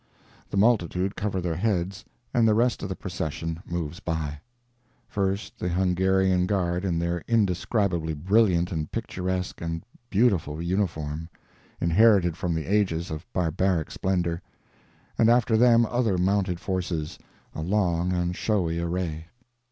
The 0.49 0.57
multitude 0.57 1.15
cover 1.15 1.39
their 1.41 1.57
heads, 1.57 2.03
and 2.33 2.47
the 2.47 2.55
rest 2.55 2.81
of 2.81 2.89
the 2.89 2.95
procession 2.95 3.61
moves 3.67 3.99
by; 3.99 4.39
first 5.07 5.59
the 5.59 5.69
Hungarian 5.69 6.47
Guard 6.47 6.83
in 6.83 6.97
their 6.97 7.23
indescribably 7.27 8.15
brilliant 8.15 8.71
and 8.71 8.91
picturesque 8.91 9.61
and 9.61 9.83
beautiful 10.09 10.59
uniform, 10.59 11.29
inherited 11.79 12.35
from 12.35 12.55
the 12.55 12.65
ages 12.65 13.11
of 13.11 13.31
barbaric 13.31 13.91
splendor, 13.91 14.41
and 15.19 15.29
after 15.29 15.55
them 15.55 15.85
other 15.85 16.17
mounted 16.17 16.59
forces, 16.59 17.19
a 17.53 17.61
long 17.61 18.11
and 18.11 18.35
showy 18.35 18.79
array. 18.79 19.27